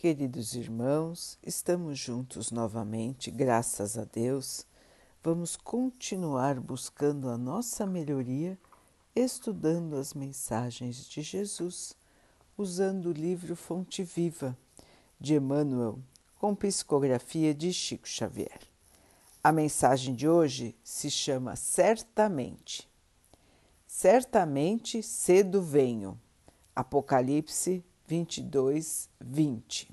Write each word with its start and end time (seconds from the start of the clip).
Queridos 0.00 0.54
irmãos, 0.54 1.38
estamos 1.42 1.98
juntos 1.98 2.50
novamente, 2.50 3.30
graças 3.30 3.98
a 3.98 4.04
Deus. 4.04 4.66
Vamos 5.22 5.58
continuar 5.58 6.58
buscando 6.58 7.28
a 7.28 7.36
nossa 7.36 7.84
melhoria, 7.84 8.58
estudando 9.14 9.96
as 9.96 10.14
mensagens 10.14 11.06
de 11.06 11.20
Jesus, 11.20 11.94
usando 12.56 13.10
o 13.10 13.12
livro 13.12 13.54
Fonte 13.54 14.02
Viva 14.02 14.56
de 15.20 15.34
Emmanuel, 15.34 15.98
com 16.38 16.54
psicografia 16.54 17.52
de 17.52 17.70
Chico 17.70 18.08
Xavier. 18.08 18.60
A 19.44 19.52
mensagem 19.52 20.14
de 20.14 20.26
hoje 20.26 20.74
se 20.82 21.10
chama 21.10 21.56
Certamente. 21.56 22.88
Certamente 23.86 25.02
cedo 25.02 25.60
venho. 25.60 26.18
Apocalipse 26.74 27.84
22, 28.10 29.08
20. 29.20 29.88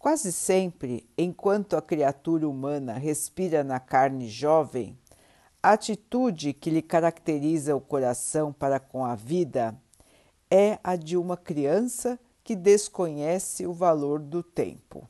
Quase 0.00 0.32
sempre, 0.32 1.08
enquanto 1.16 1.76
a 1.76 1.80
criatura 1.80 2.48
humana 2.48 2.94
respira 2.94 3.62
na 3.62 3.78
carne 3.78 4.28
jovem, 4.28 4.98
a 5.62 5.74
atitude 5.74 6.52
que 6.52 6.70
lhe 6.70 6.82
caracteriza 6.82 7.76
o 7.76 7.80
coração 7.80 8.52
para 8.52 8.80
com 8.80 9.04
a 9.04 9.14
vida 9.14 9.80
é 10.50 10.80
a 10.82 10.96
de 10.96 11.16
uma 11.16 11.36
criança 11.36 12.18
que 12.42 12.56
desconhece 12.56 13.64
o 13.64 13.72
valor 13.72 14.18
do 14.18 14.42
tempo. 14.42 15.08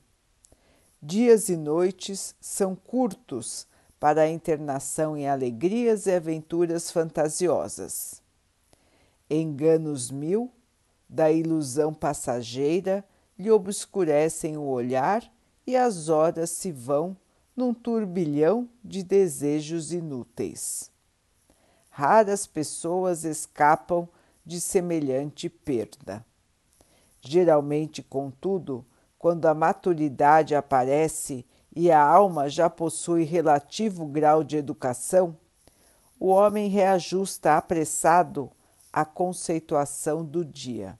Dias 1.02 1.48
e 1.48 1.56
noites 1.56 2.34
são 2.38 2.76
curtos 2.76 3.66
para 3.98 4.22
a 4.22 4.28
internação 4.28 5.16
em 5.16 5.26
alegrias 5.26 6.04
e 6.04 6.12
aventuras 6.12 6.90
fantasiosas. 6.90 8.22
Enganos 9.30 10.10
mil 10.10 10.52
da 11.14 11.30
ilusão 11.30 11.94
passageira 11.94 13.04
lhe 13.38 13.48
obscurecem 13.48 14.56
o 14.56 14.64
olhar 14.64 15.22
e 15.64 15.76
as 15.76 16.08
horas 16.08 16.50
se 16.50 16.72
vão 16.72 17.16
num 17.56 17.72
turbilhão 17.72 18.68
de 18.82 19.04
desejos 19.04 19.92
inúteis. 19.92 20.90
Raras 21.88 22.48
pessoas 22.48 23.22
escapam 23.22 24.08
de 24.44 24.60
semelhante 24.60 25.48
perda. 25.48 26.26
Geralmente, 27.20 28.02
contudo, 28.02 28.84
quando 29.16 29.46
a 29.46 29.54
maturidade 29.54 30.56
aparece 30.56 31.46
e 31.74 31.92
a 31.92 32.02
alma 32.02 32.48
já 32.48 32.68
possui 32.68 33.22
relativo 33.22 34.04
grau 34.04 34.42
de 34.42 34.56
educação, 34.56 35.36
o 36.18 36.26
homem 36.26 36.68
reajusta 36.68 37.56
apressado 37.56 38.50
a 38.92 39.04
conceituação 39.04 40.24
do 40.24 40.44
dia 40.44 40.98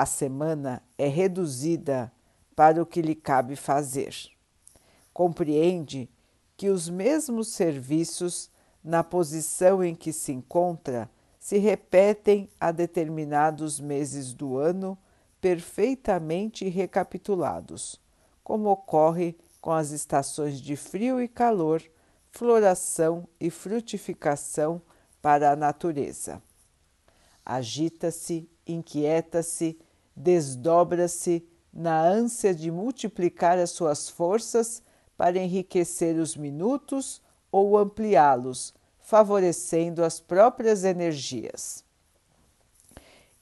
a 0.00 0.06
semana 0.06 0.82
é 0.96 1.06
reduzida 1.06 2.10
para 2.56 2.82
o 2.82 2.86
que 2.86 3.02
lhe 3.02 3.14
cabe 3.14 3.54
fazer. 3.54 4.16
Compreende 5.12 6.08
que 6.56 6.70
os 6.70 6.88
mesmos 6.88 7.48
serviços, 7.48 8.50
na 8.82 9.04
posição 9.04 9.84
em 9.84 9.94
que 9.94 10.10
se 10.10 10.32
encontra, 10.32 11.10
se 11.38 11.58
repetem 11.58 12.48
a 12.58 12.72
determinados 12.72 13.78
meses 13.78 14.32
do 14.32 14.56
ano, 14.56 14.96
perfeitamente 15.38 16.66
recapitulados, 16.66 18.00
como 18.42 18.70
ocorre 18.70 19.36
com 19.60 19.70
as 19.70 19.90
estações 19.90 20.62
de 20.62 20.76
frio 20.76 21.20
e 21.20 21.28
calor, 21.28 21.82
floração 22.30 23.28
e 23.38 23.50
frutificação 23.50 24.80
para 25.20 25.50
a 25.50 25.56
natureza. 25.56 26.42
Agita-se 27.44 28.48
inquieta-se, 28.66 29.78
desdobra-se 30.16 31.46
na 31.72 32.02
ânsia 32.02 32.54
de 32.54 32.70
multiplicar 32.70 33.58
as 33.58 33.70
suas 33.70 34.08
forças 34.08 34.82
para 35.16 35.38
enriquecer 35.38 36.16
os 36.18 36.36
minutos 36.36 37.22
ou 37.52 37.76
ampliá-los, 37.76 38.74
favorecendo 38.98 40.04
as 40.04 40.20
próprias 40.20 40.84
energias. 40.84 41.84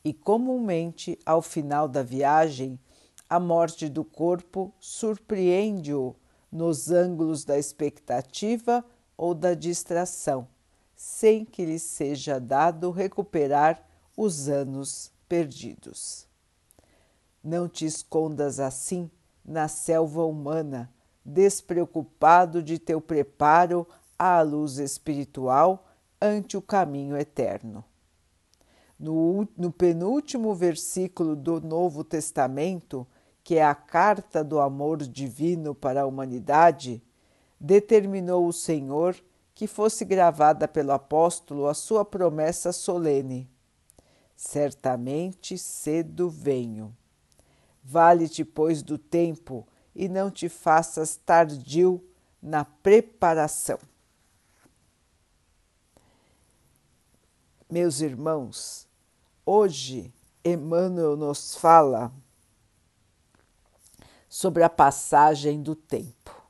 E 0.05 0.12
comumente, 0.12 1.19
ao 1.25 1.43
final 1.43 1.89
da 1.89 2.03
viagem, 2.03 2.78
a 3.28 3.39
morte 3.39 3.89
do 3.89 4.05
corpo 4.05 4.73
surpreende-o 4.78 6.15
nos 6.51 6.91
ângulos 6.91 7.45
da 7.45 7.59
expectativa 7.59 8.84
ou 9.17 9.34
da 9.34 9.55
distração, 9.55 10.49
sem 10.95 11.45
que 11.45 11.65
lhe 11.65 11.78
seja 11.78 12.41
dado 12.41 12.91
recuperar 12.91 13.87
os 14.17 14.49
anos 14.49 15.12
perdidos. 15.28 16.28
Não 17.48 17.66
te 17.66 17.86
escondas 17.86 18.60
assim 18.60 19.10
na 19.42 19.69
selva 19.69 20.22
humana, 20.22 20.92
despreocupado 21.25 22.62
de 22.62 22.78
teu 22.78 23.00
preparo 23.00 23.88
à 24.19 24.42
luz 24.42 24.76
espiritual 24.76 25.88
ante 26.20 26.59
o 26.59 26.60
caminho 26.60 27.16
eterno. 27.16 27.82
No, 29.00 29.48
no, 29.56 29.72
penúltimo 29.72 30.54
versículo 30.54 31.34
do 31.34 31.59
Novo 31.59 32.04
Testamento, 32.04 33.06
que 33.42 33.54
é 33.54 33.65
a 33.65 33.75
carta 33.75 34.44
do 34.44 34.60
amor 34.60 34.98
divino 34.98 35.75
para 35.75 36.03
a 36.03 36.06
humanidade, 36.06 37.03
determinou 37.59 38.47
o 38.47 38.53
Senhor 38.53 39.16
que 39.54 39.66
fosse 39.66 40.04
gravada 40.04 40.69
pelo 40.69 40.92
apóstolo 40.92 41.66
a 41.66 41.72
sua 41.72 42.04
promessa 42.04 42.72
solene 42.72 43.48
certamente 44.36 45.59
cedo 45.59 46.30
venho. 46.30 46.94
Vale-te, 47.91 48.44
pois, 48.44 48.82
do 48.82 48.99
tempo 48.99 49.66
e 49.94 50.10
não 50.10 50.31
te 50.31 50.47
faças 50.47 51.16
tardio 51.16 52.04
na 52.43 52.62
preparação. 52.62 53.78
Meus 57.71 58.03
irmãos, 58.03 58.87
hoje 59.47 60.12
Emmanuel 60.44 61.16
nos 61.16 61.56
fala 61.56 62.12
sobre 64.28 64.62
a 64.62 64.69
passagem 64.69 65.62
do 65.62 65.75
tempo, 65.75 66.43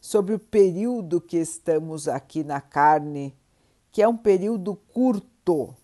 sobre 0.00 0.36
o 0.36 0.38
período 0.38 1.20
que 1.20 1.36
estamos 1.36 2.06
aqui 2.06 2.44
na 2.44 2.60
carne, 2.60 3.36
que 3.90 4.00
é 4.00 4.06
um 4.06 4.16
período 4.16 4.76
curto 4.76 5.74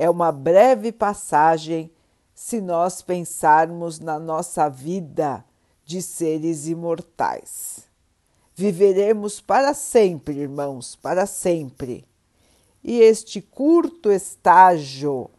é 0.00 0.08
uma 0.08 0.32
breve 0.32 0.92
passagem 0.92 1.92
se 2.40 2.58
nós 2.58 3.02
pensarmos 3.02 4.00
na 4.00 4.18
nossa 4.18 4.66
vida 4.66 5.44
de 5.84 6.00
seres 6.00 6.66
imortais. 6.66 7.84
Viveremos 8.54 9.42
para 9.42 9.74
sempre, 9.74 10.38
irmãos, 10.38 10.96
para 10.96 11.26
sempre. 11.26 12.02
E 12.82 12.98
este 12.98 13.42
curto 13.42 14.10
estágio 14.10 15.30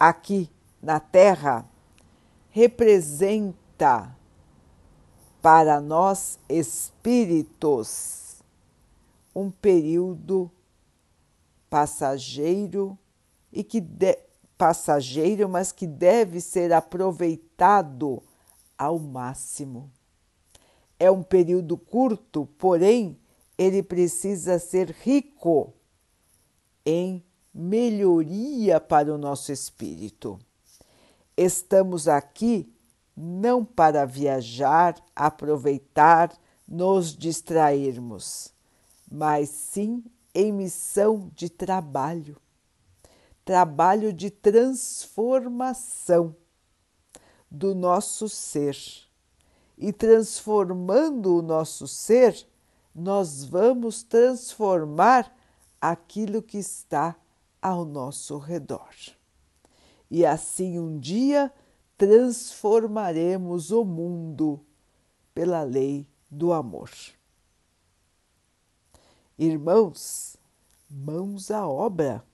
aqui 0.00 0.48
na 0.80 0.98
Terra 0.98 1.68
representa 2.48 4.16
para 5.42 5.82
nós 5.82 6.38
espíritos 6.48 8.42
um 9.34 9.50
período 9.50 10.50
passageiro 11.68 12.98
e 13.52 13.62
que 13.62 13.82
de, 13.82 14.31
passageiro, 14.62 15.48
mas 15.48 15.72
que 15.72 15.88
deve 15.88 16.40
ser 16.40 16.72
aproveitado 16.72 18.22
ao 18.78 18.96
máximo. 18.96 19.90
É 21.00 21.10
um 21.10 21.20
período 21.20 21.76
curto, 21.76 22.46
porém 22.56 23.18
ele 23.58 23.82
precisa 23.82 24.60
ser 24.60 24.90
rico 24.90 25.74
em 26.86 27.24
melhoria 27.52 28.78
para 28.78 29.12
o 29.12 29.18
nosso 29.18 29.50
espírito. 29.50 30.38
Estamos 31.36 32.06
aqui 32.06 32.72
não 33.16 33.64
para 33.64 34.04
viajar, 34.04 34.94
aproveitar, 35.14 36.32
nos 36.68 37.16
distrairmos, 37.16 38.54
mas 39.10 39.48
sim 39.48 40.04
em 40.32 40.52
missão 40.52 41.32
de 41.34 41.50
trabalho 41.50 42.40
trabalho 43.44 44.12
de 44.12 44.30
transformação 44.30 46.36
do 47.50 47.74
nosso 47.74 48.28
ser. 48.28 48.76
E 49.76 49.92
transformando 49.92 51.38
o 51.38 51.42
nosso 51.42 51.88
ser, 51.88 52.46
nós 52.94 53.44
vamos 53.44 54.02
transformar 54.02 55.34
aquilo 55.80 56.42
que 56.42 56.58
está 56.58 57.16
ao 57.60 57.84
nosso 57.84 58.38
redor. 58.38 58.94
E 60.10 60.24
assim 60.24 60.78
um 60.78 60.98
dia 60.98 61.52
transformaremos 61.96 63.70
o 63.70 63.84
mundo 63.84 64.60
pela 65.34 65.62
lei 65.62 66.06
do 66.30 66.52
amor. 66.52 66.90
Irmãos, 69.38 70.36
mãos 70.88 71.50
à 71.50 71.66
obra 71.66 72.24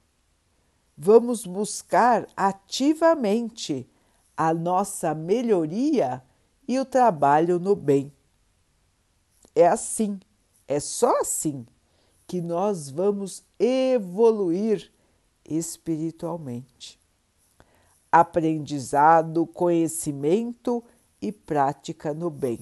vamos 1.00 1.46
buscar 1.46 2.26
ativamente 2.36 3.88
a 4.36 4.52
nossa 4.52 5.14
melhoria 5.14 6.20
e 6.66 6.76
o 6.80 6.84
trabalho 6.84 7.60
no 7.60 7.76
bem. 7.76 8.12
É 9.54 9.68
assim, 9.68 10.18
é 10.66 10.80
só 10.80 11.20
assim 11.20 11.64
que 12.26 12.40
nós 12.40 12.90
vamos 12.90 13.44
evoluir 13.60 14.92
espiritualmente. 15.44 16.98
Aprendizado, 18.10 19.46
conhecimento 19.46 20.82
e 21.22 21.30
prática 21.30 22.12
no 22.12 22.28
bem. 22.28 22.58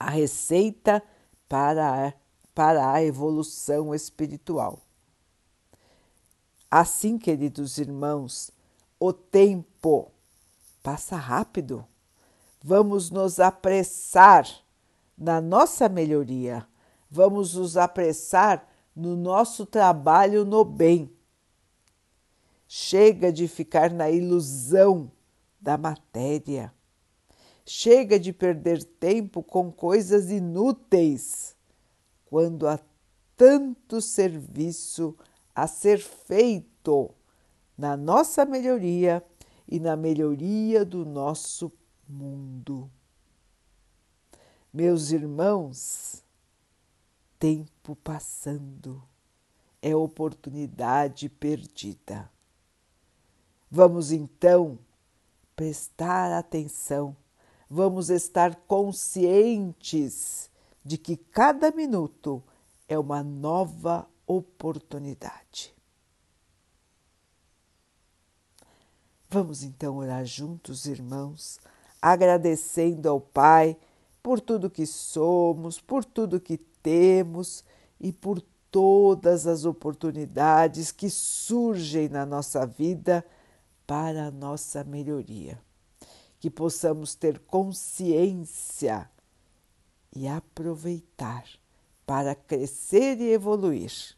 A 0.00 0.08
receita 0.08 1.02
para 1.46 2.08
a, 2.08 2.12
para 2.54 2.90
a 2.90 3.04
evolução 3.04 3.94
espiritual. 3.94 4.87
Assim, 6.70 7.16
queridos 7.16 7.78
irmãos, 7.78 8.50
o 9.00 9.10
tempo 9.10 10.12
passa 10.82 11.16
rápido. 11.16 11.86
Vamos 12.62 13.10
nos 13.10 13.40
apressar 13.40 14.46
na 15.16 15.40
nossa 15.40 15.88
melhoria, 15.88 16.66
vamos 17.10 17.54
nos 17.54 17.76
apressar 17.76 18.68
no 18.94 19.16
nosso 19.16 19.64
trabalho 19.64 20.44
no 20.44 20.62
bem. 20.64 21.10
Chega 22.66 23.32
de 23.32 23.48
ficar 23.48 23.90
na 23.90 24.10
ilusão 24.10 25.10
da 25.58 25.78
matéria. 25.78 26.72
Chega 27.64 28.20
de 28.20 28.32
perder 28.32 28.84
tempo 28.84 29.42
com 29.42 29.72
coisas 29.72 30.30
inúteis, 30.30 31.56
quando 32.26 32.68
há 32.68 32.78
tanto 33.36 34.02
serviço 34.02 35.16
a 35.58 35.66
ser 35.66 35.98
feito 35.98 37.10
na 37.76 37.96
nossa 37.96 38.44
melhoria 38.44 39.24
e 39.66 39.80
na 39.80 39.96
melhoria 39.96 40.84
do 40.84 41.04
nosso 41.04 41.72
mundo. 42.08 42.88
Meus 44.72 45.10
irmãos, 45.10 46.22
tempo 47.40 47.96
passando 47.96 49.02
é 49.82 49.96
oportunidade 49.96 51.28
perdida. 51.28 52.30
Vamos 53.68 54.12
então 54.12 54.78
prestar 55.56 56.38
atenção, 56.38 57.16
vamos 57.68 58.10
estar 58.10 58.54
conscientes 58.68 60.48
de 60.84 60.96
que 60.96 61.16
cada 61.16 61.72
minuto 61.72 62.40
é 62.88 62.96
uma 62.96 63.24
nova 63.24 64.08
oportunidade. 64.28 65.74
Vamos 69.30 69.62
então 69.62 69.96
orar 69.96 70.24
juntos, 70.24 70.86
irmãos, 70.86 71.58
agradecendo 72.00 73.08
ao 73.08 73.20
Pai 73.20 73.76
por 74.22 74.40
tudo 74.40 74.70
que 74.70 74.86
somos, 74.86 75.80
por 75.80 76.04
tudo 76.04 76.40
que 76.40 76.58
temos 76.58 77.64
e 77.98 78.12
por 78.12 78.40
todas 78.70 79.46
as 79.46 79.64
oportunidades 79.64 80.92
que 80.92 81.08
surgem 81.08 82.08
na 82.08 82.26
nossa 82.26 82.66
vida 82.66 83.24
para 83.86 84.26
a 84.26 84.30
nossa 84.30 84.84
melhoria. 84.84 85.58
Que 86.38 86.50
possamos 86.50 87.14
ter 87.14 87.38
consciência 87.40 89.10
e 90.14 90.28
aproveitar 90.28 91.44
para 92.06 92.34
crescer 92.34 93.20
e 93.20 93.32
evoluir 93.32 94.17